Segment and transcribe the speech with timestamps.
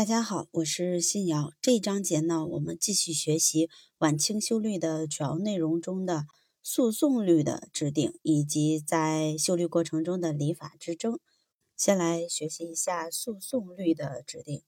[0.00, 1.52] 大家好，我是信瑶。
[1.60, 3.68] 这一章节呢，我们继续学习
[3.98, 6.24] 晚清修律的主要内容中的
[6.62, 11.20] 诉讼律的制定，以及在修律过程中的礼法之争。
[11.76, 14.62] 先来学习一下诉讼律的制定。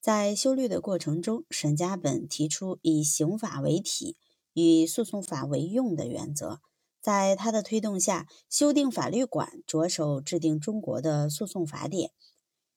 [0.00, 4.16] 在修律的过程中，沈家本提出以刑法为体，
[4.52, 6.60] 以诉讼法为用的原则。
[7.00, 12.12] 在他的推动下，修订法律馆着手制定中国的诉讼法典。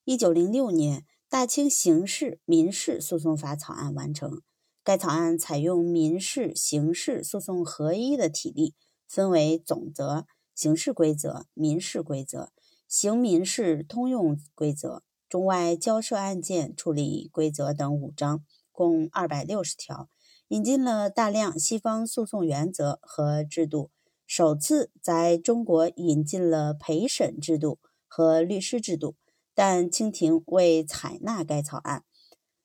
[0.04, 1.06] 一九零六年。
[1.32, 4.42] 大清刑事、民事诉讼法草案完成。
[4.84, 8.76] 该草案采用民事、刑事诉讼合一的体例，
[9.08, 12.52] 分为总则、刑事规则、民事规则、
[12.86, 20.10] 刑民事通用规则、中外交涉案件处理规则等五章，共二百六十条。
[20.50, 23.90] 引进了大量西方诉讼原则和制度，
[24.28, 29.16] 首次在中国引进了陪审制度和律师制度。
[29.64, 32.04] 但清廷未采纳该草案。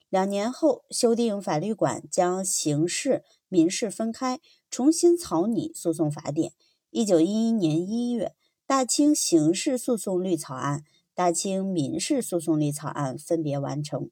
[0.09, 4.41] 两年后，修订法律馆将刑事、民事分开，
[4.71, 6.55] 重新草拟诉讼法典。
[6.89, 8.29] 一九一一年一月，
[8.67, 10.79] 《大清刑事诉讼律》草案、
[11.13, 14.05] 《大清民事诉讼律》草案分别完成。《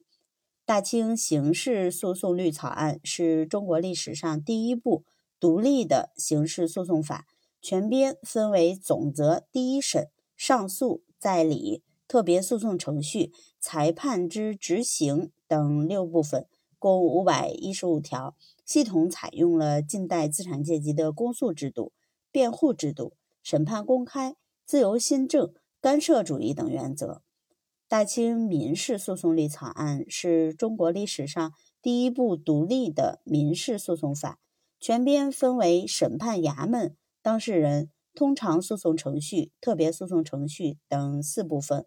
[0.63, 5.03] 大清刑事诉讼律》草案是中国历史上第一部
[5.39, 7.25] 独立的刑事诉讼法，
[7.59, 11.81] 全编分为总则、第一审、上诉、再理。
[12.07, 21.91] 特别诉讼程序、裁判之执行等六部分，共五百一十五条，系统采用了近代资产阶级的公诉制度、
[22.31, 27.21] 辩护制度、审判公开、自由新政、干涉主义等原则。
[27.87, 34.39] 大清民事诉讼律草案是中国历史上第一部独立的民事诉讼法，
[34.79, 41.85] 全编分为审判衙门、当事人、通常诉讼程序、特别诉讼程序等四部分。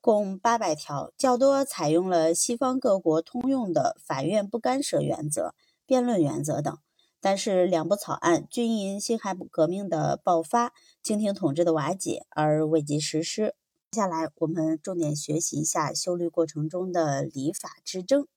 [0.00, 6.78] 共八百条，较多采用了西方各国通用的法院不干涉原则、辩论原则等。
[7.20, 13.56] 但是，两部草案均因辛亥革命的爆发、清廷统治的瓦解而未及实施。
[13.90, 18.28] 接下来，我们重点学习一下修律过程中的礼法之争。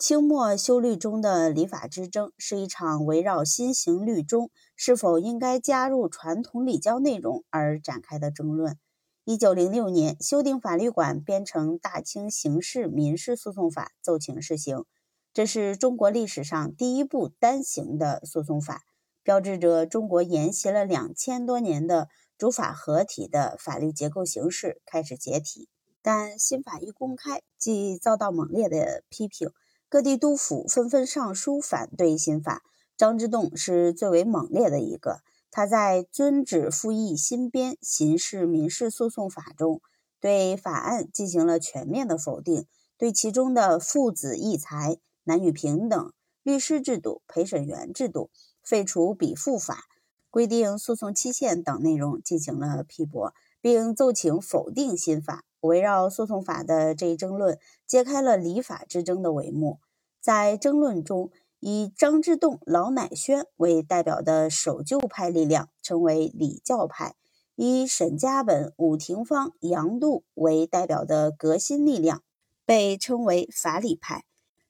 [0.00, 8.78] 清末修律中的礼法之争，是一场围绕新型律中是否应该加入传统礼教内容而展开的争论。
[9.26, 14.86] 一九零六年，修订法律馆编成《大清刑事民事诉讼法》，奏请施行。
[15.34, 18.80] 这是中国历史上第一部单行的诉讼法，
[19.22, 22.08] 标志着中国沿袭了两千多年的
[22.38, 25.68] 主法合体的法律结构形式开始解体。
[26.00, 29.50] 但新法一公开，即遭到猛烈的批评，
[29.90, 32.62] 各地督府纷纷上书反对新法。
[32.96, 35.18] 张之洞是最为猛烈的一个。
[35.50, 39.82] 他在遵旨复议新编刑事民事诉讼法中，
[40.20, 46.12] 对法案进行了全面的否定，对其中的父子异才、男女平等、
[46.44, 48.30] 律师制度、陪审员制度、
[48.62, 49.86] 废除比附法、
[50.30, 55.44] 规定诉讼期限等内容进行了批驳，并奏请否定新法。
[55.60, 59.78] 围绕诉讼法的这一争论，揭开了礼法之争的帷幕。
[60.18, 67.12] 在争论中，以张之洞、老乃宣为代表的守旧派力量称为礼教派；
[67.56, 72.22] 以沈家本、伍廷芳、杨度为代表的革新力量
[72.64, 74.24] 被称为法理派。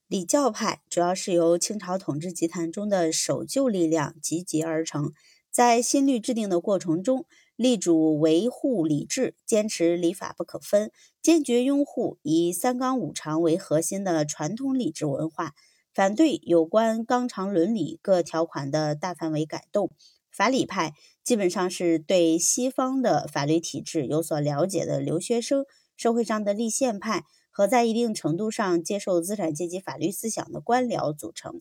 [0.08, 5.12] 礼教派主要是由清朝统治集团中的守旧力量集结而成，
[5.52, 7.26] 在新律制定的过程中，
[7.60, 10.90] 力主维护礼制，坚持礼法不可分，
[11.20, 15.52] 坚决拥护以三纲五常为核心的传统礼制文化。
[15.92, 19.90] 反对有关纲常伦理各条款的大范围改动，
[20.32, 25.66] 法理派基本上是对西方的法律体制有所了解的留学生、
[25.98, 31.60] 社会上的立宪派和在一定程度上接受资产阶级法律思想的官僚组成。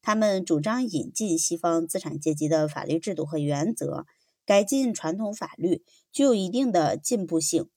[0.00, 4.06] 他们主张引进西方资产阶级的法律制度和原则，
[4.44, 5.82] 改进传统法律，
[6.12, 7.68] 具有一定的进步性。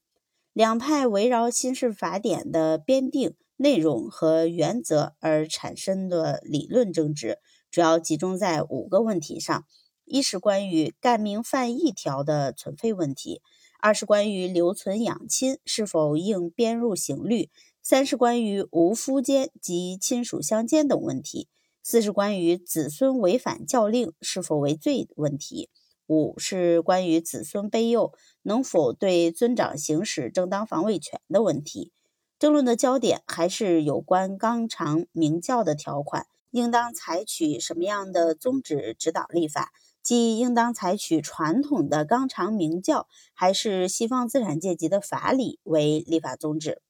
[0.53, 3.35] 两派围绕新式法典的编定。
[3.59, 7.39] 内容和原则而产生的理论争执，
[7.71, 9.65] 主要集中在五个问题上：
[10.05, 13.41] 一是关于干名犯义条的存废问题；
[13.79, 17.49] 二是关于留存养亲是否应编入刑律；
[17.81, 21.47] 三是关于无夫奸及亲属相奸等问题；
[21.81, 25.71] 四是关于子孙违反教令是否为罪问题；
[26.07, 31.91] 五是关于子孙卑幼能否对尊长行使正当防卫权的问题。
[32.39, 39.71] 争论的焦点还是有关纲常明教的条款，应当采取什么样的宗旨指导立法？
[40.01, 46.81] 即应当采取传统的纲常明教，还是西方资产阶级的法理为立法宗旨？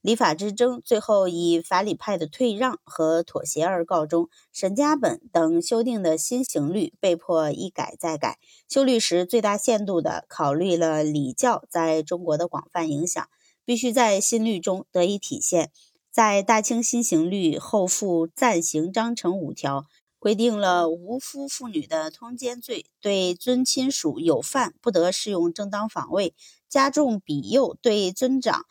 [0.00, 4.28] 礼法之争最后以法理派的退让和妥协而告终。
[4.52, 13.28] 沈家本等修订的新刑律被迫一改再改，修律时最大限度地考虑了礼教在中国的广泛影响，
[13.64, 15.72] 必须在新律中得以体现。
[16.10, 19.84] 在大清新刑律后附暂行章程五条，
[20.18, 26.34] 规定了无夫妇女的通奸罪，对尊亲属有犯不得适用正当防卫，
[26.68, 28.64] 加重比幼对尊长。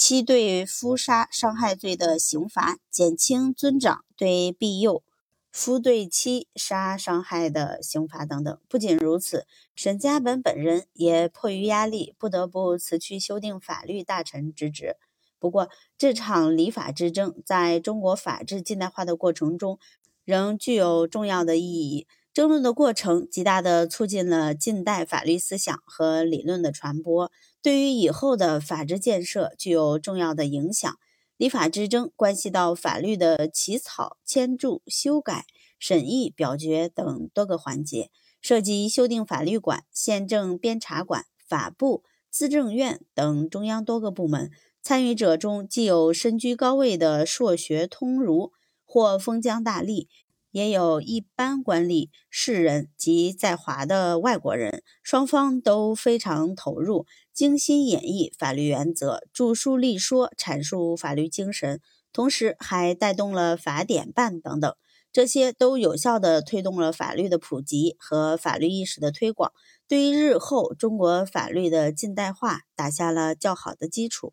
[0.00, 5.02] 妻对夫杀伤害罪的刑罚，减轻尊长对庇幼、
[5.50, 8.60] 夫对妻杀伤害的刑罚等等。
[8.68, 14.94] 不仅如此，沈家本本人也迫于压力，不得不辞去修订法律大臣之职。
[15.40, 15.68] 不过，
[15.98, 19.80] 这场礼法之争在中国法治近代化的过程中，
[20.24, 22.06] 仍具有重要的意义。
[22.38, 30.96] 争论的过程极大地促进了近代法律思想和理论的传播，对于以后的法治建设具有重要的影响。
[31.36, 35.46] 礼法之争关系到法律的起草、签注、修改、
[35.80, 44.52] 审议、表决等多个环节，涉及修订法律馆、宪政编查馆、法部、资政院等中央多个部门。
[44.80, 48.52] 参与者中既有身居高位的硕学通儒
[48.84, 50.06] 或封疆大吏。
[50.50, 61.80] 也有一般官吏、士人及在华的外国人，双方都非常投入，精心演绎法律原则，著书立说，阐述法律精神，
[62.12, 64.74] 同时还带动了法典办等等，
[65.12, 69.52] 这些都有效地推动了法律的普及和法律意识的推广，
[69.86, 74.32] 对于日后中国法律的近代化打下了较好的基础。